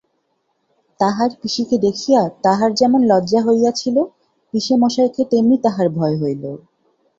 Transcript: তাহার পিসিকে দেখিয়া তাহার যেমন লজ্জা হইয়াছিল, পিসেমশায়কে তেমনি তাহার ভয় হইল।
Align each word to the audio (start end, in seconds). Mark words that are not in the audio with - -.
তাহার 0.99 1.29
পিসিকে 1.41 1.77
দেখিয়া 1.77 2.21
তাহার 2.43 2.69
যেমন 2.73 3.01
লজ্জা 3.03 3.39
হইয়াছিল, 3.41 3.97
পিসেমশায়কে 4.53 5.23
তেমনি 5.31 5.55
তাহার 5.57 5.87
ভয় 5.89 6.15
হইল। 6.21 6.43